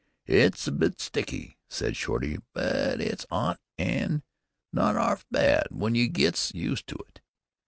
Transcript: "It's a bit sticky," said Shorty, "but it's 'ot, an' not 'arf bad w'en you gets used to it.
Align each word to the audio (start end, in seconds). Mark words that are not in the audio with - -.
"It's 0.25 0.65
a 0.65 0.71
bit 0.71 0.99
sticky," 0.99 1.59
said 1.69 1.95
Shorty, 1.95 2.39
"but 2.55 2.99
it's 2.99 3.27
'ot, 3.29 3.59
an' 3.77 4.23
not 4.73 4.95
'arf 4.95 5.23
bad 5.29 5.67
w'en 5.69 5.93
you 5.93 6.07
gets 6.07 6.51
used 6.55 6.87
to 6.87 6.95
it. 7.09 7.21